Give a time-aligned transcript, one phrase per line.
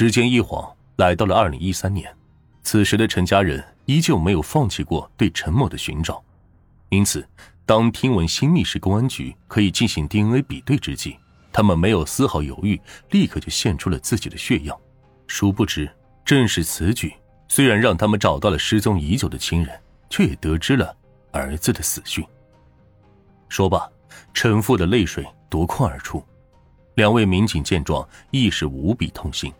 [0.00, 0.64] 时间一晃
[0.98, 2.08] 来到了二零一三年，
[2.62, 6.22] 此时的陈家人依旧没有放弃过对陈某的寻找，
[6.90, 7.28] 因此，
[7.66, 11.16] 当听闻新密市公安局可以进行 DNA 比对之际，
[11.52, 12.80] 他们没有丝毫犹豫，
[13.10, 14.78] 立刻就献出了自己的血样。
[15.26, 15.90] 殊不知，
[16.24, 17.12] 正是此举，
[17.48, 20.96] 虽然让他们找到了失踪已久的亲人，却也得知了
[21.32, 22.24] 儿子的死讯。
[23.48, 23.84] 说罢，
[24.32, 26.24] 陈父的泪水夺眶而出。
[26.94, 29.52] 两位民警见状，亦是无比痛心。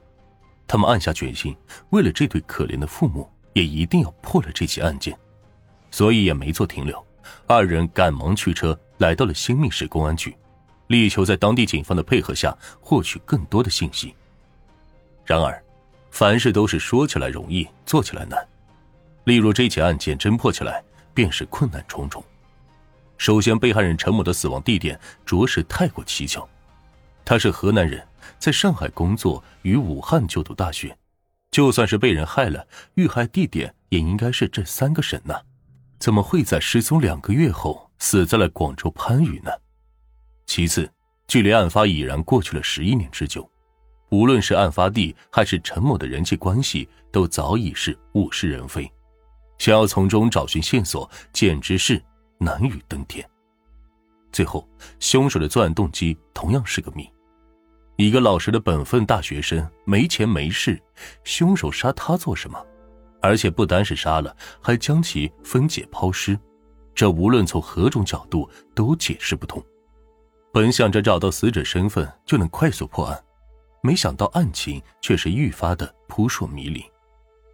[0.69, 1.57] 他们暗下决心，
[1.91, 5.19] 为了这对可怜的父母，也一定要破了这起案件。
[5.91, 7.03] 所以也没做停留，
[7.47, 10.37] 二人赶忙驱车来到了新密市公安局，
[10.89, 14.15] 力求在当地警方的配合下获取更多的信息。
[15.25, 15.61] 然而，
[16.11, 18.47] 凡事都是说起来容易，做起来难。
[19.25, 22.23] 例如这起案件侦破起来，便是困难重重。
[23.17, 26.47] 首先，被害人陈某的死亡地点着实太过蹊跷。
[27.29, 28.03] 他是河南人，
[28.39, 30.97] 在上海工作，于武汉就读大学。
[31.51, 35.35] 就算是被人害了，遇害地点也应该是这三个省呢？
[35.99, 39.51] 怎么会在失踪两个月后死在了广州番禺呢？
[40.47, 40.91] 其次，
[41.27, 43.47] 距离案发已然过去了十一年之久，
[44.09, 48.91] 无论是案发地还是陈某的人际关系，都早已是物是人非，
[49.59, 52.03] 想要从中找寻线索，简直是
[52.39, 53.23] 难于登天。
[54.33, 54.67] 最后，
[54.99, 57.07] 凶手的作案动机同样是个谜。
[57.99, 60.81] 一个老实的本分大学生，没钱没势，
[61.25, 62.65] 凶手杀他做什么？
[63.21, 66.39] 而且不单是杀了，还将其分解抛尸，
[66.95, 69.61] 这无论从何种角度都解释不通。
[70.53, 73.21] 本想着找到死者身份就能快速破案，
[73.83, 76.85] 没想到案情却是愈发的扑朔迷离，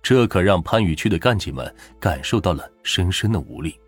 [0.03, 3.81] 这可让番禺区的干警们感受到了深深的无力。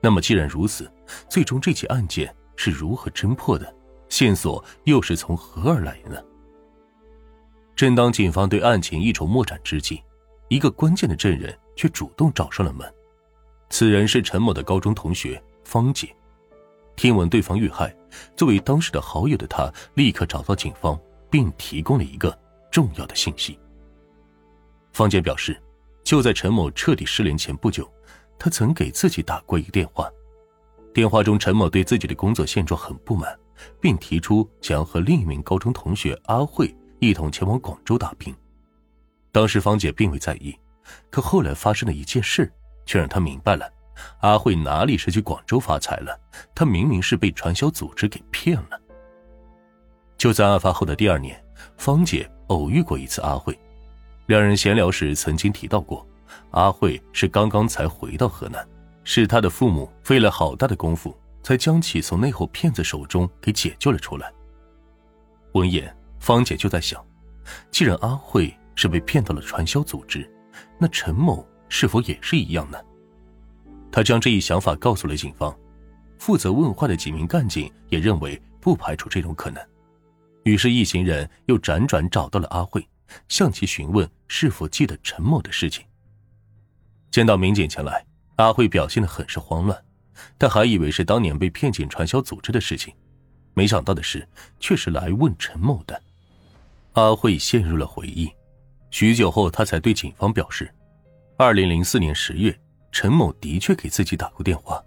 [0.00, 0.90] 那么既然如此，
[1.30, 3.72] 最终这起案件是如何侦破的？
[4.08, 6.22] 线索又是从何而来呢？
[7.76, 10.02] 正当警方对案情一筹莫展之际，
[10.48, 12.92] 一个关键的证人却主动找上了门。
[13.70, 16.08] 此人是陈某的高中同学方姐。
[16.96, 17.94] 听闻对方遇害，
[18.34, 20.98] 作为当时的好友的他，立刻找到警方，
[21.30, 22.36] 并提供了一个
[22.72, 23.56] 重要的信息。
[24.92, 25.56] 方姐表示，
[26.02, 27.88] 就在陈某彻底失联前不久，
[28.36, 30.10] 他曾给自己打过一个电话。
[30.92, 33.38] 电话中，陈某对自己的工作现状很不满。
[33.80, 38.34] 并提出想要和另一名高中同学阿慧一同前往广州打拼。
[39.30, 40.58] 当时方姐并未在意，
[41.10, 42.50] 可后来发生的一件事，
[42.86, 43.70] 却让她明白了：
[44.20, 46.18] 阿慧哪里是去广州发财了？
[46.54, 48.80] 她明明是被传销组织给骗了。
[50.16, 51.40] 就在案发后的第二年，
[51.76, 53.56] 方姐偶遇过一次阿慧，
[54.26, 56.04] 两人闲聊时曾经提到过，
[56.50, 58.66] 阿慧是刚刚才回到河南，
[59.04, 61.14] 是她的父母费了好大的功夫。
[61.48, 64.30] 才将其从那伙骗子手中给解救了出来。
[65.54, 67.02] 闻言，方姐就在想：
[67.70, 70.30] 既然阿慧是被骗到了传销组织，
[70.76, 72.78] 那陈某是否也是一样呢？
[73.90, 75.58] 她将这一想法告诉了警方，
[76.18, 79.66] 负责问话的几名干警也认为不排除这种可能。
[80.44, 82.86] 于是，一行人又辗转找到了阿慧，
[83.26, 85.82] 向其询问是否记得陈某的事情。
[87.10, 88.04] 见到民警前来，
[88.36, 89.82] 阿慧表现得很是慌乱。
[90.38, 92.94] 他还以为是当年被骗进传销组织的事情，
[93.54, 94.26] 没想到的是，
[94.60, 96.00] 却是来问陈某的。
[96.94, 98.28] 阿慧陷入了回忆，
[98.90, 100.72] 许久后，他才对警方表示，
[101.36, 102.58] 二零零四年十月，
[102.90, 104.82] 陈某的确给自己打过电话，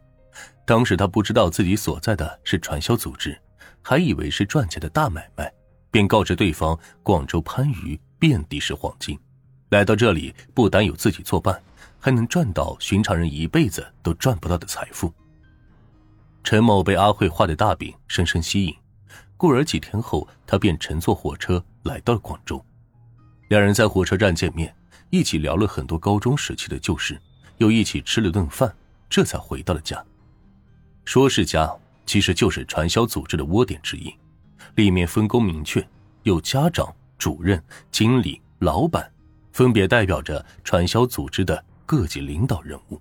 [0.66, 3.40] 当时他不知道自己所在的是传销组织，
[3.82, 5.52] 还以为是赚钱的大买卖，
[5.90, 9.18] 便告知对方广州番禺遍地是黄金，
[9.70, 11.62] 来到这里不单有自己作伴，
[12.00, 15.14] 还能赚到寻常人一辈子都赚不到的财富。
[16.44, 18.76] 陈某被阿慧画的大饼深深吸引，
[19.38, 22.64] 故而几天后，他便乘坐火车来到了广州。
[23.50, 24.76] 两人在火车站见面，
[25.10, 27.20] 一起聊了很多高中时期的旧事，
[27.58, 28.74] 又一起吃了顿饭，
[29.10, 30.04] 这才回到了家。
[31.06, 31.72] 说是家，
[32.06, 34.14] 其实就是传销组织的窝点之一，
[34.76, 35.88] 里面分工明确，
[36.24, 39.10] 有家长、主任、经理、老板，
[39.54, 43.00] 分别代表着传销组织的各级领导人物。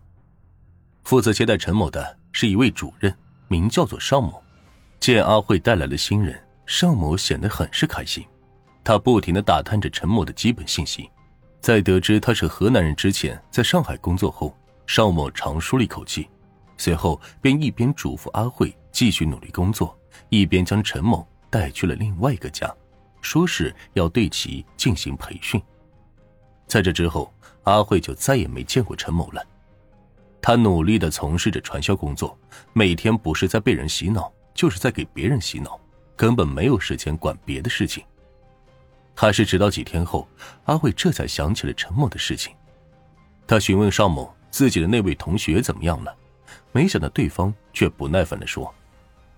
[1.04, 3.12] 负责接待陈某的是一位主任。
[3.50, 4.40] 名叫做尚某，
[5.00, 8.24] 见阿慧带来了新人，尚某显得很是开心。
[8.84, 11.10] 他不停的打探着陈某的基本信息，
[11.60, 14.56] 在得知他是河南人之前，在上海工作后，
[14.86, 16.28] 尚某长舒了一口气，
[16.76, 19.98] 随后便一边嘱咐阿慧继续努力工作，
[20.28, 22.72] 一边将陈某带去了另外一个家，
[23.20, 25.60] 说是要对其进行培训。
[26.68, 29.42] 在这之后，阿慧就再也没见过陈某了。
[30.50, 32.36] 他努力的从事着传销工作，
[32.72, 35.78] 每天不是在被人洗脑，就是在给别人洗脑，
[36.16, 38.02] 根本没有时间管别的事情。
[39.14, 40.26] 还是直到几天后，
[40.64, 42.52] 阿慧这才想起了陈某的事情。
[43.46, 46.12] 他询问邵某自己的那位同学怎么样了，
[46.72, 48.74] 没想到对方却不耐烦的说：“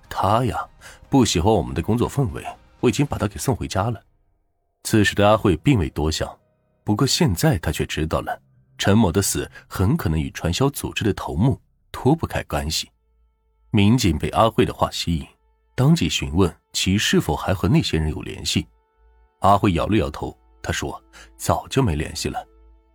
[0.09, 0.67] 他呀，
[1.11, 2.43] 不喜欢我们的工作氛围，
[2.81, 4.01] 我已经把他给送回家了。”
[4.85, 6.35] 此时的阿慧并未多想，
[6.83, 8.41] 不过现在他却知道了，
[8.83, 11.57] 陈某的死很可能与传销组织的头目
[11.93, 12.91] 脱不开关系。
[13.71, 15.25] 民警被阿慧的话吸引，
[15.77, 18.67] 当即询问其是否还和那些人有联系。
[19.39, 21.01] 阿慧摇了摇头，他说
[21.39, 22.45] ：“早就没联系了，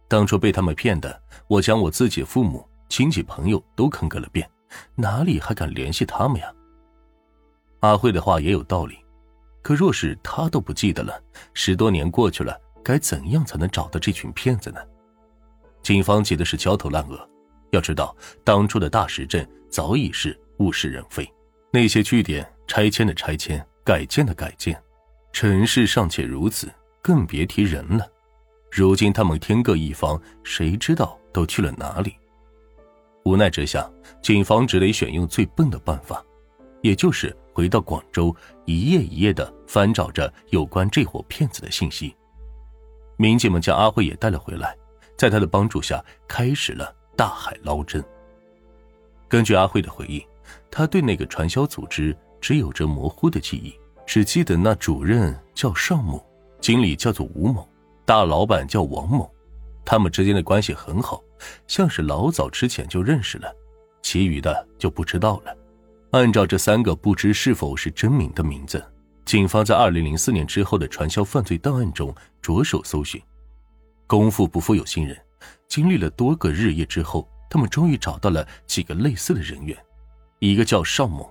[0.10, 4.46] 当初被他们骗的，我将我自己父母、亲戚、朋友都坑个了遍，
[4.94, 6.54] 哪里还敢联系他们呀？”
[7.80, 8.98] 阿慧的话也有道理，
[9.62, 11.18] 可若是他都不记得了，
[11.54, 14.82] 十多年过去了，该怎样才能找到这群骗子呢？
[15.88, 17.18] 警方急的是焦头烂额，
[17.72, 18.14] 要知道
[18.44, 21.26] 当初的大石镇早已是物是人非，
[21.72, 24.78] 那些据点拆迁的拆迁，改建的改建。
[25.32, 26.70] 城市尚且如此，
[27.02, 28.06] 更别提人了。
[28.70, 32.14] 如今他们天各一方，谁知道都去了哪里？
[33.24, 33.90] 无奈之下，
[34.22, 36.22] 警方只得选用最笨的办法，
[36.82, 38.36] 也就是回到广州，
[38.66, 42.14] 一页一页的翻找着有关这伙骗子的信息。
[43.16, 44.76] 民警们将阿慧也带了回来，
[45.18, 48.04] 在他的帮助下，开始了大海捞针。
[49.28, 50.26] 根据阿慧的回忆，
[50.72, 53.74] 他对那个传销组织只有着模糊的记忆。
[54.06, 56.26] 只记得那主任叫尚某，
[56.62, 57.68] 经理叫做吴某，
[58.06, 59.30] 大老板叫王某，
[59.84, 61.22] 他们之间的关系很好，
[61.68, 63.54] 像是老早之前就认识了，
[64.02, 65.54] 其余的就不知道了。
[66.12, 68.82] 按照这三个不知是否是真名的名字，
[69.26, 73.22] 警方在二零零四年之后的传销犯罪档案中着手搜寻。
[74.08, 75.18] 功夫不负有心人，
[75.68, 79.78] 经历了多个日夜之后，他们终于找到了几个类似的人员，
[80.40, 81.30] 一个叫邵某。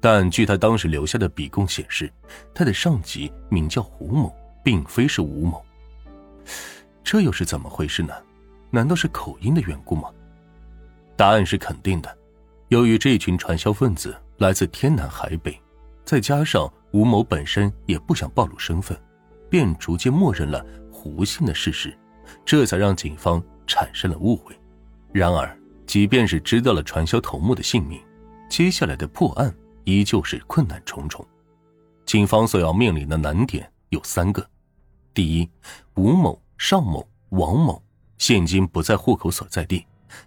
[0.00, 2.12] 但据他当时留下的笔供显示，
[2.52, 4.34] 他的上级名叫胡某，
[4.64, 5.64] 并非是吴某。
[7.04, 8.12] 这又是怎么回事呢？
[8.70, 10.10] 难道是口音的缘故吗？
[11.16, 12.18] 答案是肯定的。
[12.68, 15.60] 由于这群传销分子来自天南海北，
[16.04, 18.98] 再加上吴某本身也不想暴露身份，
[19.48, 20.64] 便逐渐默认了
[21.00, 21.96] 胡姓的事实，
[22.44, 24.54] 这才让警方产生了误会。
[25.12, 27.98] 然而，即便是知道了传销头目的姓名，
[28.50, 29.54] 接下来的破案。
[29.84, 31.26] 依旧是困难重重，
[32.04, 34.46] 警方所要面临的难点有三个：
[35.14, 35.48] 第一，
[35.94, 37.82] 吴某、邵某、王某
[38.18, 39.84] 现今不在户口所在地，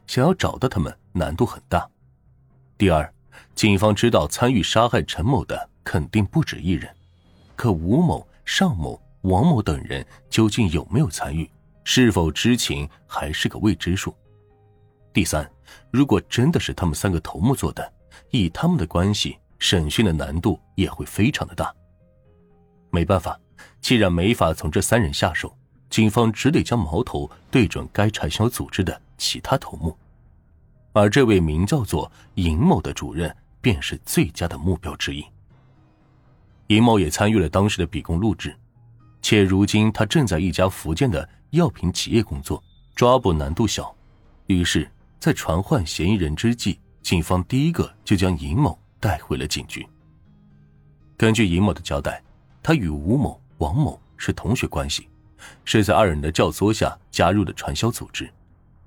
[0.08, 1.88] 想要找到他们难度很大；
[2.78, 3.14] 第二，
[3.54, 6.94] 警方知道参与杀害陈某的肯定不止一人，
[7.56, 11.50] 可吴某、邵某、王某等人究竟有没有参与，
[11.84, 14.12] 是否知情还是个未知数；
[15.12, 15.50] 第三，
[15.92, 17.94] 如果真的是他们三个头目做的，
[18.30, 19.38] 以他们的关系。
[19.60, 21.74] 审讯的难度也会非常的大。
[22.90, 23.40] 没办法，
[23.80, 25.58] 既然没法从这三人下手，
[25.90, 29.98] 警方只得将矛头对准该传销组织的其他头目，
[30.92, 35.24] 而这位名叫做尹某的主任便是最佳的目标之一。
[36.68, 38.54] 尹某也参与了当时的笔供录制，
[39.24, 43.92] 且如今他正在一家福建的药品企业工作，抓捕难度小。
[44.46, 44.88] 于是，
[45.20, 48.78] 在传唤嫌疑人之际，警方第一个就将尹某。
[49.04, 49.86] 带回了警局。
[51.18, 52.24] 根据尹某的交代，
[52.62, 55.10] 他与吴某、王某是同学关系，
[55.66, 58.32] 是在二人的教唆下加入的传销组织。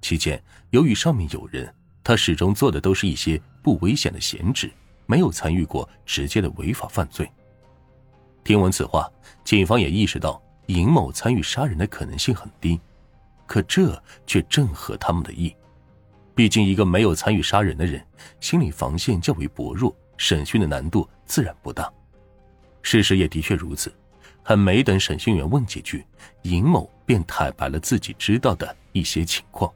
[0.00, 1.70] 期间，由于上面有人，
[2.02, 4.72] 他始终做的都是一些不危险的闲职，
[5.04, 7.30] 没有参与过直接的违法犯罪。
[8.46, 9.10] 听闻此话，
[9.42, 12.80] 警方也意识到尹某参与杀人的可能性很低，
[13.44, 15.52] 可这却正合他们的意。
[16.32, 18.00] 毕竟，一个没有参与杀人的人，
[18.38, 19.92] 心理防线较为薄弱。
[20.16, 21.92] 审讯的难度自然不大，
[22.82, 23.92] 事实也的确如此。
[24.44, 26.06] 还没等审讯员问几句，
[26.42, 29.68] 尹某便坦白了自己知道的一些情况。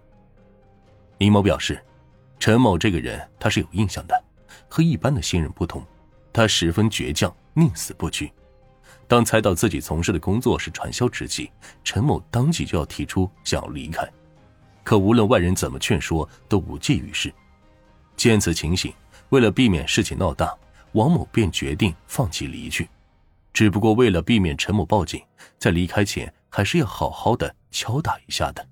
[1.19, 1.85] 尹某表示，
[2.39, 4.25] 陈某这个人他是有印象的，
[4.69, 5.85] 和一般的新人不同，
[6.33, 8.33] 他十分倔强，宁死不屈。
[9.11, 11.51] 当猜到自己从事的工作是传销之际，
[11.83, 14.09] 陈某当即就要提出想要离开，
[14.85, 17.35] 可无论外人怎么劝说，都无济于事。
[18.17, 18.95] 见此情形。
[19.31, 20.57] 为了避免事情闹大，
[20.93, 22.89] 王某便决定放弃离去。
[23.53, 25.21] 只不过为了避免陈某报警，
[25.59, 28.65] 在离开前还是要好好的敲打一下的。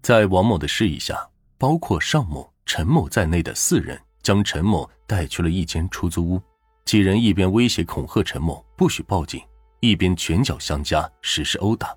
[0.00, 6.40] 在王某的示意下，包括尚某、陈某在内的四人将陈某带去了一间出租屋。
[6.86, 9.42] 几人一边威胁恐吓陈某不许报警，
[9.82, 11.92] 一边拳脚相加实施殴打。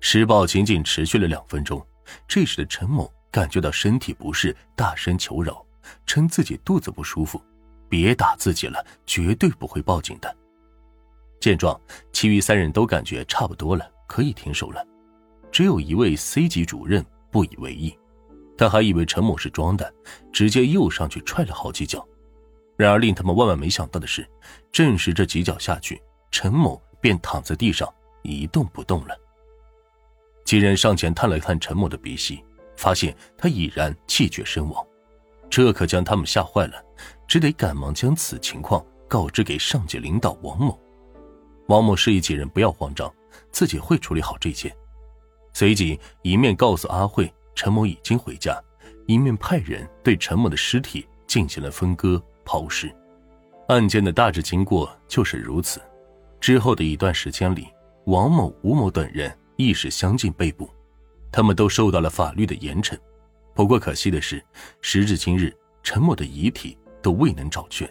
[0.00, 1.84] 施暴仅仅持续了两分钟，
[2.28, 5.66] 这时的陈某感觉到身体不适，大声求饶。
[6.06, 7.42] 称自己肚子不舒服，
[7.88, 10.36] 别打自己了，绝对不会报警的。
[11.40, 11.78] 见状，
[12.12, 14.86] 其余三人都感觉差不多了，可以停手了，
[15.50, 17.98] 只有一位 C 级主任不以为意，
[18.56, 19.92] 他还以为陈某是装的，
[20.32, 22.06] 直接又上去踹了好几脚。
[22.76, 24.24] 然而令他们万万没想到的是，
[24.70, 26.00] 正是这几脚下去，
[26.30, 27.88] 陈某便躺在地上
[28.22, 29.16] 一动不动了。
[30.44, 32.44] 几人上前探了探陈某的鼻息，
[32.76, 34.84] 发现他已然气绝身亡，
[35.48, 36.82] 这可将他们吓坏了，
[37.28, 40.78] 只得赶忙将此情况告知给上级领导王某。
[41.68, 43.12] 王某示意几人不要慌张，
[43.52, 44.74] 自己会处理好这件。
[45.52, 48.60] 随即一面告诉阿慧陈某已经回家，
[49.06, 52.92] 一面派人对陈某的尸体进行了分割抛尸。
[53.68, 55.80] 案件的大致经过就是如此。
[56.40, 57.68] 之后的一段时间里，
[58.06, 59.36] 王某、吴某等人。
[59.56, 60.70] 意识相近被捕，
[61.30, 62.98] 他们都受到了法律的严惩。
[63.54, 64.42] 不过可惜的是，
[64.80, 67.86] 时至今日，陈某的遗体都未能找全，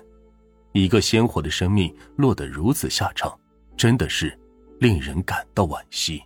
[0.71, 3.39] 一个鲜活的生命落得如此下场，
[3.77, 4.35] 真的是
[4.79, 6.23] 令人感到惋惜。